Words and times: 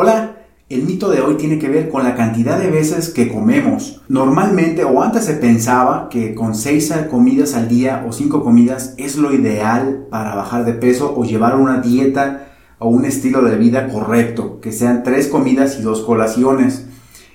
Hola, 0.00 0.36
el 0.68 0.84
mito 0.84 1.10
de 1.10 1.20
hoy 1.22 1.34
tiene 1.34 1.58
que 1.58 1.68
ver 1.68 1.88
con 1.88 2.04
la 2.04 2.14
cantidad 2.14 2.56
de 2.56 2.70
veces 2.70 3.08
que 3.08 3.26
comemos. 3.26 4.00
Normalmente 4.08 4.84
o 4.84 5.02
antes 5.02 5.24
se 5.24 5.34
pensaba 5.34 6.08
que 6.08 6.36
con 6.36 6.54
6 6.54 7.06
comidas 7.10 7.54
al 7.54 7.68
día 7.68 8.04
o 8.08 8.12
5 8.12 8.44
comidas 8.44 8.94
es 8.96 9.16
lo 9.16 9.34
ideal 9.34 10.06
para 10.08 10.36
bajar 10.36 10.64
de 10.64 10.74
peso 10.74 11.14
o 11.16 11.24
llevar 11.24 11.56
una 11.56 11.80
dieta 11.80 12.46
o 12.78 12.88
un 12.88 13.06
estilo 13.06 13.42
de 13.42 13.56
vida 13.56 13.88
correcto, 13.88 14.60
que 14.60 14.70
sean 14.70 15.02
3 15.02 15.26
comidas 15.26 15.80
y 15.80 15.82
2 15.82 16.02
colaciones. 16.02 16.86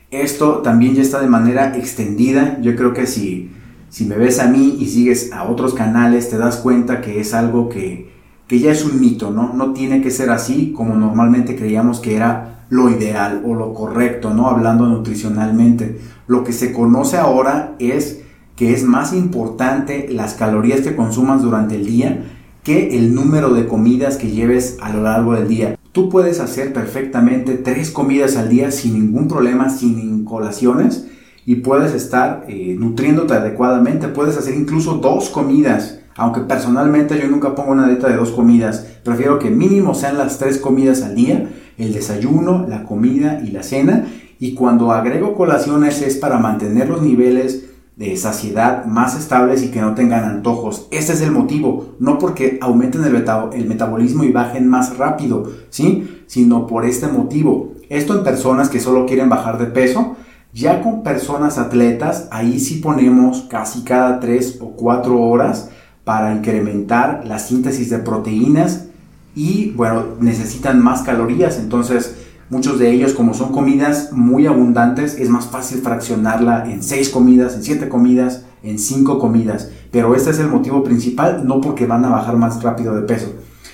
Esto 0.10 0.60
también 0.60 0.96
ya 0.96 1.02
está 1.02 1.20
de 1.20 1.28
manera 1.28 1.76
extendida. 1.76 2.60
Yo 2.62 2.78
creo 2.78 2.94
que 2.94 3.08
si, 3.08 3.52
si 3.90 4.06
me 4.06 4.16
ves 4.16 4.40
a 4.40 4.48
mí 4.48 4.78
y 4.80 4.86
sigues 4.88 5.34
a 5.34 5.44
otros 5.44 5.74
canales 5.74 6.30
te 6.30 6.38
das 6.38 6.56
cuenta 6.56 7.02
que 7.02 7.20
es 7.20 7.34
algo 7.34 7.68
que, 7.68 8.10
que 8.54 8.60
ya 8.60 8.72
es 8.72 8.86
un 8.86 9.02
mito, 9.02 9.32
¿no? 9.32 9.52
No 9.56 9.74
tiene 9.74 10.04
que 10.04 10.12
ser 10.12 10.30
así 10.30 10.74
como 10.78 10.94
normalmente 10.94 11.56
creíamos 11.56 12.00
que 12.00 12.16
era 12.16 12.66
lo 12.70 12.88
ideal 12.92 13.42
o 13.44 13.56
lo 13.56 13.74
correcto, 13.74 14.32
¿no? 14.32 14.48
Hablando 14.48 14.86
nutricionalmente. 14.86 16.00
Lo 16.28 16.44
que 16.44 16.54
se 16.54 16.72
conoce 16.72 17.18
ahora 17.18 17.74
es 17.80 18.22
que 18.56 18.72
es 18.72 18.84
más 18.84 19.12
importante 19.12 20.08
las 20.12 20.36
calorías 20.36 20.82
que 20.82 20.96
consumas 20.96 21.42
durante 21.42 21.78
el 21.78 21.88
día 21.88 22.26
que 22.62 22.96
el 22.96 23.16
número 23.16 23.56
de 23.56 23.66
comidas 23.66 24.18
que 24.18 24.30
lleves 24.30 24.78
a 24.82 24.94
lo 24.94 25.02
largo 25.02 25.34
del 25.34 25.48
día. 25.48 25.76
Tú 25.92 26.10
puedes 26.10 26.40
hacer 26.40 26.74
perfectamente 26.74 27.56
tres 27.56 27.90
comidas 27.90 28.38
al 28.38 28.50
día 28.50 28.70
sin 28.70 28.94
ningún 28.94 29.28
problema, 29.28 29.72
sin 29.72 30.26
colaciones 30.26 31.08
y 31.46 31.56
puedes 31.56 31.94
estar 31.94 32.46
eh, 32.48 32.76
nutriéndote 32.78 33.34
adecuadamente. 33.34 34.08
Puedes 34.08 34.38
hacer 34.38 34.56
incluso 34.56 34.96
dos 34.96 35.30
comidas. 35.30 36.00
Aunque 36.16 36.42
personalmente 36.42 37.20
yo 37.20 37.28
nunca 37.28 37.56
pongo 37.56 37.72
una 37.72 37.88
dieta 37.88 38.08
de 38.08 38.18
dos 38.18 38.30
comidas, 38.32 38.86
prefiero 39.04 39.40
que 39.40 39.50
mínimo 39.50 39.96
sean 39.96 40.18
las 40.20 40.38
tres 40.38 40.60
comidas 40.60 41.02
al 41.02 41.16
día 41.16 41.50
el 41.78 41.94
desayuno, 41.94 42.66
la 42.68 42.84
comida 42.84 43.42
y 43.44 43.52
la 43.52 43.64
cena. 43.64 44.06
Y 44.40 44.54
cuando 44.56 44.92
agrego 44.92 45.36
colaciones 45.36 46.02
es 46.02 46.18
para 46.18 46.38
mantener 46.38 46.90
los 46.90 47.02
niveles 47.02 47.66
de 47.96 48.18
saciedad 48.18 48.86
más 48.86 49.18
estables 49.18 49.64
y 49.64 49.70
que 49.70 49.82
no 49.82 49.94
tengan 49.94 50.24
antojos. 50.26 50.88
Este 50.92 51.14
es 51.14 51.22
el 51.22 51.32
motivo, 51.32 51.96
no 52.00 52.18
porque 52.18 52.58
aumenten 52.60 53.04
el, 53.04 53.16
el 53.54 53.68
metabolismo 53.68 54.24
y 54.24 54.32
bajen 54.32 54.68
más 54.68 54.98
rápido, 54.98 55.52
¿sí? 55.70 56.24
Sino 56.26 56.66
por 56.66 56.86
este 56.86 57.08
motivo. 57.08 57.74
Esto 57.90 58.18
en 58.18 58.24
personas 58.24 58.70
que 58.70 58.80
solo 58.80 59.06
quieren 59.06 59.30
bajar 59.30 59.60
de 59.60 59.68
peso. 59.68 60.18
Ya 60.54 60.84
con 60.84 61.02
personas 61.02 61.58
atletas, 61.58 62.28
ahí 62.30 62.60
sí 62.60 62.76
ponemos 62.76 63.48
casi 63.50 63.82
cada 63.82 64.20
3 64.20 64.60
o 64.62 64.74
4 64.76 65.20
horas 65.20 65.70
para 66.04 66.32
incrementar 66.32 67.24
la 67.26 67.40
síntesis 67.40 67.90
de 67.90 67.98
proteínas 67.98 68.86
y 69.34 69.72
bueno, 69.72 70.04
necesitan 70.20 70.80
más 70.80 71.02
calorías, 71.02 71.58
entonces 71.58 72.18
muchos 72.52 72.78
de 72.78 72.92
ellos 72.92 73.14
como 73.14 73.34
son 73.34 73.52
comidas 73.52 74.12
muy 74.12 74.46
abundantes 74.46 75.16
es 75.18 75.28
más 75.28 75.48
fácil 75.48 75.82
fraccionarla 75.82 76.72
en 76.72 76.84
6 76.84 77.10
comidas, 77.10 77.56
en 77.56 77.64
7 77.64 77.90
comidas, 77.90 78.46
en 78.62 78.78
5 78.78 79.18
comidas, 79.18 79.72
pero 79.90 80.14
este 80.14 80.30
es 80.30 80.38
el 80.38 80.50
motivo 80.50 80.84
principal, 80.84 81.48
no 81.48 81.62
porque 81.62 81.88
van 81.88 82.06
a 82.06 82.10
bajar 82.10 82.38
más 82.38 82.62
rápido 82.62 82.94
de 82.94 83.02
peso. 83.02 83.34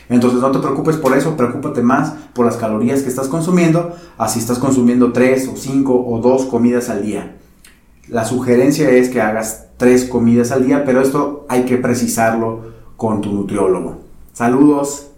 Entonces 0.09 0.41
no 0.41 0.51
te 0.51 0.59
preocupes 0.59 0.97
por 0.97 1.15
eso, 1.15 1.37
preocúpate 1.37 1.81
más 1.83 2.13
por 2.33 2.45
las 2.45 2.57
calorías 2.57 3.03
que 3.03 3.09
estás 3.09 3.27
consumiendo, 3.27 3.95
así 4.17 4.39
estás 4.39 4.57
consumiendo 4.57 5.13
3 5.13 5.49
o 5.49 5.55
5 5.55 6.05
o 6.07 6.19
2 6.19 6.45
comidas 6.45 6.89
al 6.89 7.03
día. 7.03 7.35
La 8.07 8.25
sugerencia 8.25 8.89
es 8.89 9.09
que 9.09 9.21
hagas 9.21 9.67
3 9.77 10.05
comidas 10.05 10.51
al 10.51 10.65
día, 10.65 10.83
pero 10.83 11.01
esto 11.01 11.45
hay 11.47 11.65
que 11.65 11.77
precisarlo 11.77 12.61
con 12.97 13.21
tu 13.21 13.31
nutriólogo. 13.31 13.99
Saludos. 14.33 15.09